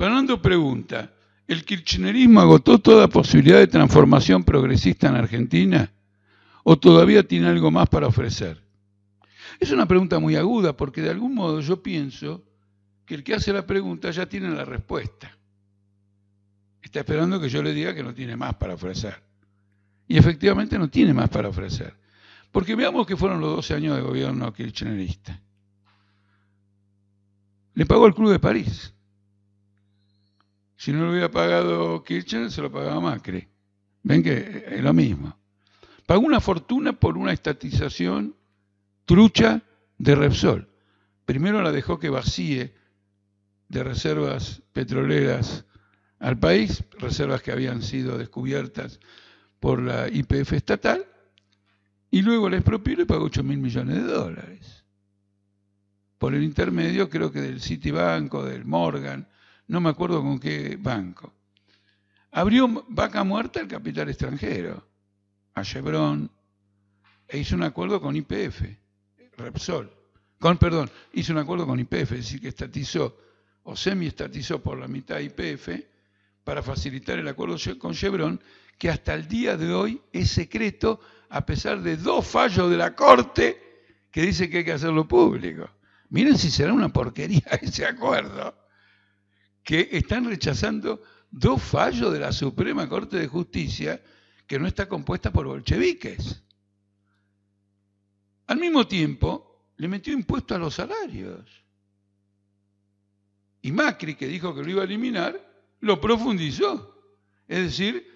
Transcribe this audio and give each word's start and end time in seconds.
Fernando 0.00 0.40
pregunta, 0.40 1.12
¿el 1.46 1.62
kirchnerismo 1.62 2.40
agotó 2.40 2.78
toda 2.78 3.06
posibilidad 3.06 3.58
de 3.58 3.66
transformación 3.66 4.44
progresista 4.44 5.08
en 5.08 5.16
Argentina? 5.16 5.92
¿O 6.64 6.78
todavía 6.78 7.22
tiene 7.22 7.48
algo 7.48 7.70
más 7.70 7.86
para 7.86 8.06
ofrecer? 8.06 8.64
Es 9.58 9.70
una 9.72 9.84
pregunta 9.84 10.18
muy 10.18 10.36
aguda 10.36 10.74
porque 10.74 11.02
de 11.02 11.10
algún 11.10 11.34
modo 11.34 11.60
yo 11.60 11.82
pienso 11.82 12.42
que 13.04 13.14
el 13.14 13.22
que 13.22 13.34
hace 13.34 13.52
la 13.52 13.66
pregunta 13.66 14.10
ya 14.10 14.24
tiene 14.24 14.48
la 14.48 14.64
respuesta. 14.64 15.36
Está 16.80 17.00
esperando 17.00 17.38
que 17.38 17.50
yo 17.50 17.62
le 17.62 17.74
diga 17.74 17.94
que 17.94 18.02
no 18.02 18.14
tiene 18.14 18.38
más 18.38 18.54
para 18.54 18.72
ofrecer. 18.72 19.22
Y 20.08 20.16
efectivamente 20.16 20.78
no 20.78 20.88
tiene 20.88 21.12
más 21.12 21.28
para 21.28 21.50
ofrecer. 21.50 21.94
Porque 22.50 22.74
veamos 22.74 23.06
que 23.06 23.18
fueron 23.18 23.38
los 23.38 23.56
12 23.56 23.74
años 23.74 23.96
de 23.96 24.02
gobierno 24.02 24.50
kirchnerista. 24.50 25.38
Le 27.74 27.84
pagó 27.84 28.06
el 28.06 28.14
Club 28.14 28.30
de 28.30 28.38
París. 28.38 28.94
Si 30.80 30.94
no 30.94 31.04
lo 31.04 31.10
hubiera 31.10 31.30
pagado 31.30 32.02
Kirchner, 32.02 32.50
se 32.50 32.62
lo 32.62 32.72
pagaba 32.72 33.02
Macri. 33.02 33.46
Ven 34.02 34.22
que 34.22 34.64
es 34.66 34.82
lo 34.82 34.94
mismo. 34.94 35.36
Pagó 36.06 36.22
una 36.22 36.40
fortuna 36.40 36.94
por 36.94 37.18
una 37.18 37.34
estatización 37.34 38.34
trucha 39.04 39.60
de 39.98 40.14
Repsol. 40.14 40.70
Primero 41.26 41.60
la 41.60 41.70
dejó 41.70 41.98
que 41.98 42.08
vacíe 42.08 42.72
de 43.68 43.84
reservas 43.84 44.62
petroleras 44.72 45.66
al 46.18 46.38
país, 46.38 46.82
reservas 46.98 47.42
que 47.42 47.52
habían 47.52 47.82
sido 47.82 48.16
descubiertas 48.16 49.00
por 49.58 49.82
la 49.82 50.08
IPF 50.08 50.54
estatal, 50.54 51.04
y 52.10 52.22
luego 52.22 52.48
la 52.48 52.56
expropió 52.56 52.98
y 52.98 53.04
pagó 53.04 53.26
8 53.26 53.42
mil 53.42 53.58
millones 53.58 53.96
de 53.96 54.10
dólares. 54.10 54.86
Por 56.16 56.34
el 56.34 56.42
intermedio, 56.42 57.10
creo 57.10 57.30
que 57.30 57.42
del 57.42 57.60
Citibank 57.60 58.32
o 58.32 58.46
del 58.46 58.64
Morgan, 58.64 59.28
no 59.70 59.80
me 59.80 59.88
acuerdo 59.88 60.20
con 60.20 60.40
qué 60.40 60.76
banco. 60.80 61.32
Abrió 62.32 62.84
vaca 62.88 63.22
muerta 63.22 63.60
el 63.60 63.68
capital 63.68 64.08
extranjero, 64.08 64.84
a 65.54 65.62
Chevron, 65.62 66.28
e 67.28 67.38
hizo 67.38 67.54
un 67.54 67.62
acuerdo 67.62 68.00
con 68.00 68.16
IPF. 68.16 68.62
Repsol, 69.36 69.88
con, 70.40 70.58
perdón, 70.58 70.90
hizo 71.12 71.32
un 71.32 71.38
acuerdo 71.38 71.68
con 71.68 71.78
IPF, 71.78 71.94
es 71.94 72.08
decir, 72.10 72.40
que 72.40 72.48
estatizó 72.48 73.16
o 73.62 73.76
semi-estatizó 73.76 74.60
por 74.60 74.76
la 74.76 74.88
mitad 74.88 75.20
IPF 75.20 75.68
para 76.42 76.64
facilitar 76.64 77.20
el 77.20 77.28
acuerdo 77.28 77.56
con 77.78 77.94
Chevron, 77.94 78.42
que 78.76 78.90
hasta 78.90 79.14
el 79.14 79.28
día 79.28 79.56
de 79.56 79.72
hoy 79.72 80.02
es 80.12 80.30
secreto 80.30 81.00
a 81.28 81.46
pesar 81.46 81.80
de 81.80 81.96
dos 81.96 82.26
fallos 82.26 82.68
de 82.68 82.76
la 82.76 82.96
Corte 82.96 83.86
que 84.10 84.22
dice 84.22 84.50
que 84.50 84.58
hay 84.58 84.64
que 84.64 84.72
hacerlo 84.72 85.06
público. 85.06 85.70
Miren 86.08 86.36
si 86.36 86.50
será 86.50 86.72
una 86.72 86.88
porquería 86.88 87.44
ese 87.62 87.86
acuerdo, 87.86 88.59
que 89.62 89.88
están 89.92 90.24
rechazando 90.24 91.02
dos 91.30 91.62
fallos 91.62 92.12
de 92.12 92.20
la 92.20 92.32
Suprema 92.32 92.88
Corte 92.88 93.18
de 93.18 93.28
Justicia 93.28 94.02
que 94.46 94.58
no 94.58 94.66
está 94.66 94.88
compuesta 94.88 95.30
por 95.30 95.46
bolcheviques. 95.46 96.42
Al 98.46 98.58
mismo 98.58 98.86
tiempo, 98.86 99.72
le 99.76 99.86
metió 99.88 100.12
impuesto 100.12 100.54
a 100.54 100.58
los 100.58 100.74
salarios. 100.74 101.48
Y 103.62 103.70
Macri, 103.70 104.16
que 104.16 104.26
dijo 104.26 104.54
que 104.54 104.62
lo 104.62 104.70
iba 104.70 104.82
a 104.82 104.86
eliminar, 104.86 105.40
lo 105.80 106.00
profundizó. 106.00 106.96
Es 107.46 107.62
decir, 107.64 108.06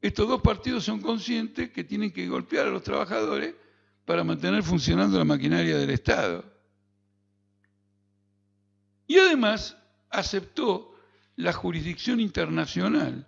estos 0.00 0.28
dos 0.28 0.40
partidos 0.40 0.84
son 0.84 1.00
conscientes 1.00 1.70
que 1.70 1.84
tienen 1.84 2.12
que 2.12 2.28
golpear 2.28 2.66
a 2.66 2.70
los 2.70 2.82
trabajadores 2.82 3.54
para 4.04 4.24
mantener 4.24 4.62
funcionando 4.62 5.18
la 5.18 5.24
maquinaria 5.24 5.76
del 5.76 5.90
Estado. 5.90 6.44
Y 9.06 9.18
además 9.18 9.76
aceptó 10.14 10.94
la 11.36 11.52
jurisdicción 11.52 12.20
internacional 12.20 13.26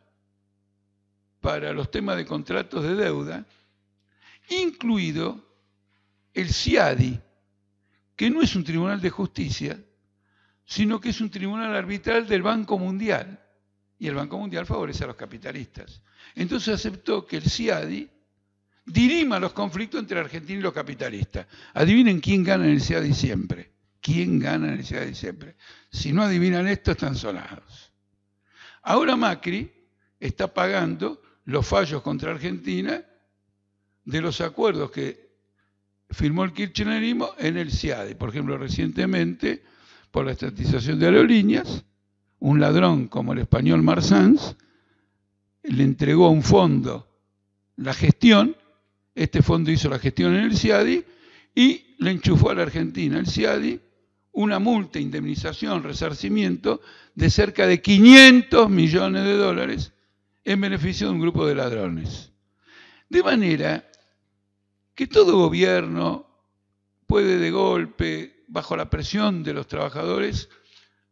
para 1.40 1.72
los 1.72 1.90
temas 1.90 2.16
de 2.16 2.26
contratos 2.26 2.82
de 2.82 2.94
deuda, 2.94 3.44
incluido 4.48 5.44
el 6.34 6.52
CIADI, 6.52 7.20
que 8.14 8.30
no 8.30 8.42
es 8.42 8.54
un 8.56 8.64
tribunal 8.64 9.00
de 9.00 9.10
justicia, 9.10 9.78
sino 10.64 11.00
que 11.00 11.10
es 11.10 11.20
un 11.20 11.30
tribunal 11.30 11.74
arbitral 11.74 12.26
del 12.26 12.42
Banco 12.42 12.78
Mundial. 12.78 13.40
Y 13.98 14.08
el 14.08 14.14
Banco 14.14 14.38
Mundial 14.38 14.66
favorece 14.66 15.04
a 15.04 15.06
los 15.06 15.16
capitalistas. 15.16 16.02
Entonces 16.34 16.74
aceptó 16.74 17.26
que 17.26 17.38
el 17.38 17.48
CIADI 17.48 18.10
dirima 18.84 19.38
los 19.38 19.52
conflictos 19.52 20.00
entre 20.00 20.20
Argentina 20.20 20.58
y 20.58 20.62
los 20.62 20.72
capitalistas. 20.72 21.46
Adivinen 21.74 22.20
quién 22.20 22.44
gana 22.44 22.64
en 22.64 22.72
el 22.72 22.82
CIADI 22.82 23.14
siempre. 23.14 23.75
¿Quién 24.06 24.38
gana 24.38 24.68
en 24.68 24.74
el 24.74 24.84
CIADI 24.84 25.16
siempre? 25.16 25.56
Si 25.90 26.12
no 26.12 26.22
adivinan 26.22 26.68
esto, 26.68 26.92
están 26.92 27.16
sonados. 27.16 27.92
Ahora 28.82 29.16
Macri 29.16 29.68
está 30.20 30.46
pagando 30.54 31.20
los 31.46 31.66
fallos 31.66 32.02
contra 32.02 32.30
Argentina 32.30 33.04
de 34.04 34.20
los 34.20 34.40
acuerdos 34.40 34.92
que 34.92 35.28
firmó 36.08 36.44
el 36.44 36.52
kirchnerismo 36.52 37.30
en 37.36 37.56
el 37.56 37.72
CIADE. 37.72 38.14
Por 38.14 38.28
ejemplo, 38.28 38.56
recientemente, 38.56 39.64
por 40.12 40.24
la 40.24 40.30
estatización 40.30 41.00
de 41.00 41.06
aerolíneas, 41.06 41.84
un 42.38 42.60
ladrón 42.60 43.08
como 43.08 43.32
el 43.32 43.40
español 43.40 43.82
Marsans 43.82 44.54
le 45.64 45.82
entregó 45.82 46.26
a 46.26 46.30
un 46.30 46.44
fondo 46.44 47.08
la 47.74 47.92
gestión, 47.92 48.56
este 49.16 49.42
fondo 49.42 49.72
hizo 49.72 49.88
la 49.88 49.98
gestión 49.98 50.36
en 50.36 50.44
el 50.44 50.56
CIADI 50.56 51.04
y 51.56 51.96
le 51.98 52.12
enchufó 52.12 52.50
a 52.50 52.54
la 52.54 52.62
Argentina, 52.62 53.18
el 53.18 53.26
CIADI, 53.26 53.80
una 54.36 54.58
multa, 54.58 54.98
indemnización, 54.98 55.82
resarcimiento 55.82 56.82
de 57.14 57.30
cerca 57.30 57.66
de 57.66 57.80
500 57.80 58.68
millones 58.68 59.24
de 59.24 59.34
dólares 59.34 59.94
en 60.44 60.60
beneficio 60.60 61.06
de 61.06 61.14
un 61.14 61.20
grupo 61.20 61.46
de 61.46 61.54
ladrones. 61.54 62.32
De 63.08 63.22
manera 63.22 63.90
que 64.94 65.06
todo 65.06 65.38
gobierno 65.38 66.26
puede 67.06 67.38
de 67.38 67.50
golpe, 67.50 68.44
bajo 68.48 68.76
la 68.76 68.90
presión 68.90 69.42
de 69.42 69.54
los 69.54 69.66
trabajadores, 69.66 70.50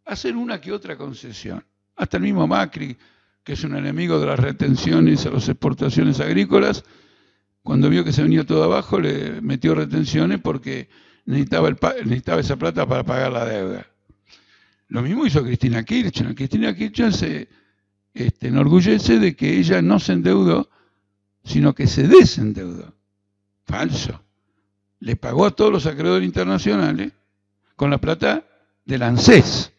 hacer 0.04 0.36
una 0.36 0.60
que 0.60 0.72
otra 0.72 0.98
concesión. 0.98 1.64
Hasta 1.96 2.18
el 2.18 2.24
mismo 2.24 2.46
Macri, 2.46 2.94
que 3.42 3.54
es 3.54 3.64
un 3.64 3.74
enemigo 3.74 4.20
de 4.20 4.26
las 4.26 4.38
retenciones 4.38 5.24
a 5.24 5.30
las 5.30 5.48
exportaciones 5.48 6.20
agrícolas, 6.20 6.84
cuando 7.62 7.88
vio 7.88 8.04
que 8.04 8.12
se 8.12 8.22
venía 8.22 8.44
todo 8.44 8.64
abajo, 8.64 9.00
le 9.00 9.40
metió 9.40 9.74
retenciones 9.74 10.40
porque 10.40 10.90
necesitaba, 11.26 11.70
necesitaba 12.04 12.40
esa 12.40 12.56
plata 12.56 12.86
para 12.86 13.02
pagar 13.02 13.32
la 13.32 13.44
deuda. 13.44 13.86
Lo 14.88 15.02
mismo 15.02 15.26
hizo 15.26 15.42
Cristina 15.42 15.82
Kirchner. 15.82 16.34
Cristina 16.34 16.74
Kirchner 16.74 17.12
se 17.12 17.48
este, 18.12 18.48
enorgullece 18.48 19.18
de 19.18 19.34
que 19.34 19.58
ella 19.58 19.82
no 19.82 19.98
se 19.98 20.12
endeudó, 20.12 20.70
sino 21.44 21.74
que 21.74 21.86
se 21.86 22.06
desendeudó. 22.06 22.94
Falso. 23.66 24.22
Le 25.00 25.16
pagó 25.16 25.46
a 25.46 25.50
todos 25.50 25.72
los 25.72 25.86
acreedores 25.86 26.24
internacionales 26.24 27.12
con 27.76 27.90
la 27.90 27.98
plata 27.98 28.44
del 28.84 29.02
ANSES. 29.02 29.72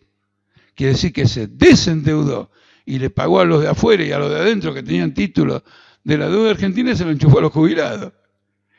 Quiere 0.75 0.93
decir 0.93 1.13
que 1.13 1.27
se 1.27 1.47
desendeudó 1.47 2.51
y 2.85 2.99
le 2.99 3.09
pagó 3.09 3.39
a 3.39 3.45
los 3.45 3.61
de 3.61 3.69
afuera 3.69 4.03
y 4.03 4.11
a 4.11 4.19
los 4.19 4.29
de 4.29 4.37
adentro 4.37 4.73
que 4.73 4.83
tenían 4.83 5.13
título 5.13 5.63
de 6.03 6.17
la 6.17 6.29
deuda 6.29 6.51
argentina 6.51 6.91
y 6.91 6.95
se 6.95 7.05
lo 7.05 7.11
enchufó 7.11 7.39
a 7.39 7.43
los 7.43 7.53
jubilados. 7.53 8.13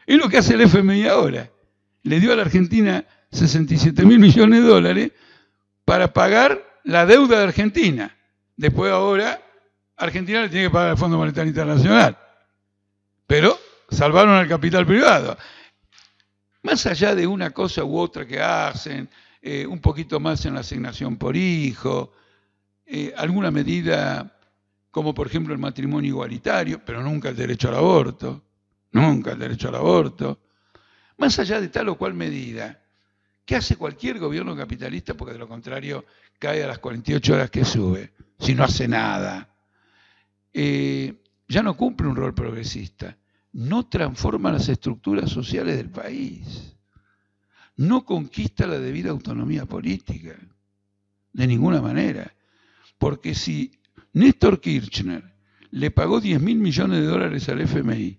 Es 0.07 0.19
lo 0.19 0.29
que 0.29 0.39
hace 0.39 0.55
el 0.55 0.61
FMI 0.63 1.07
ahora. 1.07 1.51
Le 2.07 2.21
dio 2.21 2.33
a 2.33 2.37
la 2.37 2.43
Argentina 2.43 3.05
67 3.33 4.05
mil 4.05 4.21
millones 4.21 4.63
de 4.63 4.69
dólares 4.69 5.13
para 5.85 6.13
pagar 6.13 6.81
la 6.85 7.05
deuda 7.05 7.39
de 7.39 7.45
Argentina. 7.45 8.17
Después 8.57 8.93
ahora 8.93 9.43
Argentina 9.97 10.43
le 10.43 10.49
tiene 10.49 10.67
que 10.67 10.71
pagar 10.71 10.91
al 10.91 10.99
Fondo 10.99 11.19
Monetario 11.19 11.49
Internacional. 11.49 12.17
Pero 13.27 13.59
salvaron 13.91 14.37
al 14.37 14.47
capital 14.47 14.87
privado. 14.87 15.37
Más 16.63 16.87
allá 16.87 17.17
de 17.17 17.27
una 17.27 17.51
cosa 17.51 17.83
u 17.83 17.99
otra 17.99 18.25
que 18.25 18.41
hacen, 18.41 19.09
eh, 19.43 19.67
un 19.67 19.81
poquito 19.81 20.21
más 20.21 20.47
en 20.47 20.55
la 20.55 20.61
asignación 20.61 21.17
por 21.17 21.37
hijo, 21.37 22.13
eh, 22.87 23.13
alguna 23.17 23.51
medida 23.51 24.33
como 24.93 25.13
por 25.13 25.27
ejemplo 25.27 25.53
el 25.53 25.59
matrimonio 25.59 26.11
igualitario, 26.11 26.81
pero 26.85 27.03
nunca 27.03 27.31
el 27.31 27.37
derecho 27.37 27.69
al 27.69 27.75
aborto, 27.75 28.45
nunca 28.93 29.33
el 29.33 29.41
derecho 29.41 29.69
al 29.71 29.75
aborto. 29.75 30.39
Más 31.19 31.39
allá 31.39 31.61
de 31.61 31.69
tal 31.69 31.89
o 31.89 31.97
cual 31.97 32.15
medida, 32.15 32.83
¿qué 33.45 33.57
hace 33.57 33.77
cualquier 33.77 34.19
gobierno 34.19 34.57
capitalista? 34.57 35.15
Porque 35.15 35.33
de 35.33 35.39
lo 35.39 35.49
contrario 35.49 36.05
cae 36.39 36.63
a 36.63 36.69
las 36.69 36.79
48 36.79 37.35
horas 37.35 37.51
que 37.51 37.65
sube, 37.65 38.13
si 38.39 38.55
no 38.55 38.65
hace 38.65 38.87
nada. 38.87 39.49
Eh, 40.53 41.15
ya 41.49 41.63
no 41.63 41.77
cumple 41.77 42.09
un 42.09 42.17
rol 42.17 42.35
progresista 42.35 43.17
no 43.57 43.87
transforma 43.87 44.53
las 44.53 44.69
estructuras 44.69 45.31
sociales 45.31 45.79
del 45.79 45.89
país, 45.89 46.77
no 47.77 48.05
conquista 48.05 48.67
la 48.67 48.79
debida 48.79 49.11
autonomía 49.11 49.65
política, 49.65 50.39
de 51.33 51.47
ninguna 51.47 51.81
manera. 51.81 52.35
Porque 52.99 53.35
si 53.35 53.73
Néstor 54.13 54.61
Kirchner 54.61 55.35
le 55.71 55.91
pagó 55.91 56.21
10 56.21 56.41
mil 56.43 56.59
millones 56.59 57.01
de 57.01 57.07
dólares 57.07 57.49
al 57.49 57.63
FMI 57.63 58.19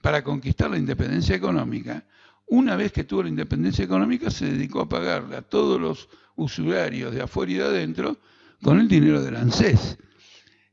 para 0.00 0.22
conquistar 0.22 0.70
la 0.70 0.78
independencia 0.78 1.34
económica, 1.34 2.04
una 2.46 2.76
vez 2.76 2.92
que 2.92 3.04
tuvo 3.04 3.24
la 3.24 3.28
independencia 3.28 3.84
económica 3.84 4.30
se 4.30 4.46
dedicó 4.46 4.80
a 4.80 4.88
pagarle 4.88 5.36
a 5.36 5.42
todos 5.42 5.80
los 5.80 6.08
usuarios 6.36 7.14
de 7.14 7.22
afuera 7.22 7.52
y 7.52 7.54
de 7.56 7.64
adentro 7.64 8.16
con 8.62 8.78
el 8.80 8.88
dinero 8.88 9.22
del 9.22 9.36
ANSES. 9.36 9.98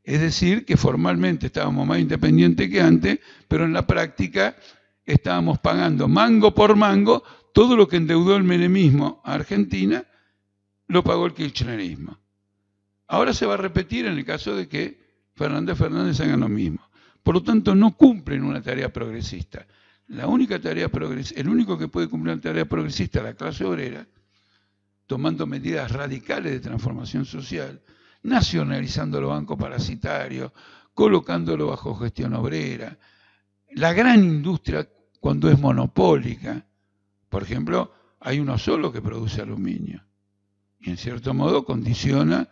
Es 0.04 0.22
decir, 0.22 0.66
que 0.66 0.77
formalmente 0.77 1.48
estábamos 1.48 1.88
más 1.88 2.00
independientes 2.00 2.69
que 2.69 2.80
antes, 2.80 3.19
pero 3.48 3.66
en 3.66 3.74
la 3.74 3.86
práctica 3.86 4.56
estábamos 5.06 5.60
pagando 5.60 6.07
mango 6.07 6.54
por 6.54 6.75
mango 6.75 7.24
todo 7.54 7.75
lo 7.75 7.88
que 7.88 7.98
endeudó 7.98 8.36
el 8.36 8.44
menemismo 8.44 9.22
a 9.24 9.33
Argentina, 9.33 10.06
lo 10.88 11.04
pagó 11.04 11.25
el 11.25 11.33
kirchnerismo. 11.33 12.18
Ahora 13.07 13.33
se 13.33 13.45
va 13.45 13.56
a 13.56 13.57
repetir 13.57 14.06
en 14.06 14.18
el 14.18 14.25
caso 14.25 14.56
de 14.56 14.68
que 14.68 15.00
Fernández 15.36 15.77
Fernández 15.77 16.19
haga 16.22 16.38
lo 16.38 16.50
mismo. 16.50 16.81
Por 17.25 17.33
lo 17.33 17.42
tanto, 17.42 17.74
no 17.74 17.98
cumplen 17.98 18.44
una 18.44 18.62
tarea 18.62 18.94
progresista. 18.94 19.66
La 20.10 20.27
única 20.27 20.62
tarea 20.62 20.89
progresista, 20.89 21.42
el 21.42 21.50
único 21.50 21.75
que 21.75 21.88
puede 21.88 22.07
cumplir 22.07 22.33
una 22.33 22.42
tarea 22.42 22.66
progresista 22.66 23.18
es 23.18 23.25
la 23.25 23.33
clase 23.33 23.66
obrera, 23.66 24.07
tomando 25.07 25.48
medidas 25.48 25.92
radicales 25.92 26.51
de 26.51 26.60
transformación 26.60 27.25
social, 27.25 27.81
nacionalizando 28.22 29.19
los 29.19 29.31
bancos 29.31 29.57
parasitarios, 29.57 30.51
colocándolo 30.94 31.66
bajo 31.66 31.95
gestión 31.95 32.36
obrera. 32.36 32.95
La 33.72 33.92
gran 33.94 34.24
industria, 34.24 34.88
cuando 35.19 35.50
es 35.50 35.57
monopólica, 35.57 36.63
por 37.27 37.42
ejemplo, 37.42 37.92
hay 38.19 38.39
uno 38.39 38.60
solo 38.60 38.92
que 38.92 39.01
produce 39.01 39.42
aluminio 39.42 40.06
y 40.80 40.92
en 40.92 40.98
cierto 40.98 41.33
modo 41.33 41.66
condiciona 41.66 42.48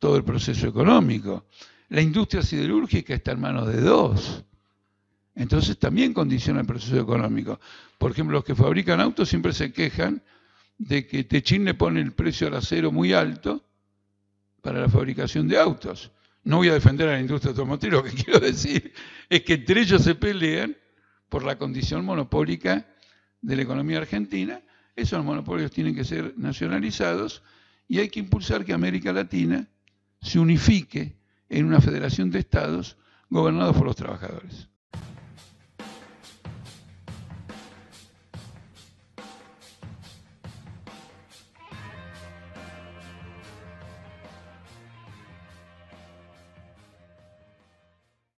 todo 0.00 0.16
el 0.16 0.24
proceso 0.24 0.66
económico. 0.66 1.46
La 1.88 2.02
industria 2.02 2.42
siderúrgica 2.42 3.14
está 3.14 3.32
en 3.32 3.40
manos 3.40 3.68
de 3.68 3.80
dos. 3.80 4.44
Entonces 5.34 5.78
también 5.78 6.12
condiciona 6.12 6.60
el 6.60 6.66
proceso 6.66 7.00
económico. 7.00 7.60
Por 7.96 8.10
ejemplo, 8.10 8.38
los 8.38 8.44
que 8.44 8.54
fabrican 8.54 9.00
autos 9.00 9.28
siempre 9.28 9.52
se 9.52 9.72
quejan 9.72 10.22
de 10.78 11.06
que 11.06 11.24
Techín 11.24 11.64
le 11.64 11.74
pone 11.74 12.00
el 12.00 12.12
precio 12.12 12.48
al 12.48 12.54
acero 12.54 12.92
muy 12.92 13.12
alto 13.12 13.64
para 14.62 14.80
la 14.80 14.88
fabricación 14.88 15.48
de 15.48 15.58
autos. 15.58 16.10
No 16.44 16.56
voy 16.58 16.68
a 16.68 16.74
defender 16.74 17.08
a 17.08 17.12
la 17.12 17.20
industria 17.20 17.50
automotriz, 17.50 17.92
lo 17.92 18.02
que 18.02 18.10
quiero 18.24 18.40
decir 18.40 18.92
es 19.28 19.42
que 19.42 19.54
entre 19.54 19.80
ellos 19.80 20.02
se 20.02 20.14
pelean 20.14 20.76
por 21.28 21.44
la 21.44 21.56
condición 21.56 22.04
monopólica 22.04 22.86
de 23.40 23.56
la 23.56 23.62
economía 23.62 23.98
argentina. 23.98 24.60
Esos 24.96 25.24
monopolios 25.24 25.70
tienen 25.70 25.94
que 25.94 26.04
ser 26.04 26.34
nacionalizados 26.36 27.42
y 27.86 28.00
hay 28.00 28.08
que 28.08 28.20
impulsar 28.20 28.64
que 28.64 28.72
América 28.72 29.12
Latina 29.12 29.68
se 30.20 30.38
unifique 30.38 31.17
en 31.48 31.66
una 31.66 31.80
federación 31.80 32.30
de 32.30 32.40
estados 32.40 32.96
gobernados 33.30 33.76
por 33.76 33.86
los 33.86 33.96
trabajadores. 33.96 34.68